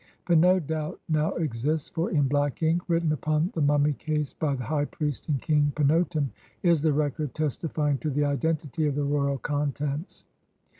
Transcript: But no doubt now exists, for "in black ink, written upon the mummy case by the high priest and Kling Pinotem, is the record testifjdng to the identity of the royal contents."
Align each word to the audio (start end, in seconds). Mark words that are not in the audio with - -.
But 0.25 0.39
no 0.39 0.59
doubt 0.59 0.99
now 1.07 1.33
exists, 1.33 1.87
for 1.89 2.09
"in 2.09 2.27
black 2.27 2.63
ink, 2.63 2.81
written 2.87 3.11
upon 3.11 3.51
the 3.53 3.61
mummy 3.61 3.93
case 3.93 4.33
by 4.33 4.55
the 4.55 4.63
high 4.63 4.85
priest 4.85 5.27
and 5.29 5.39
Kling 5.39 5.73
Pinotem, 5.75 6.29
is 6.63 6.81
the 6.81 6.91
record 6.91 7.35
testifjdng 7.35 7.99
to 7.99 8.09
the 8.09 8.25
identity 8.25 8.87
of 8.87 8.95
the 8.95 9.03
royal 9.03 9.37
contents." 9.37 10.23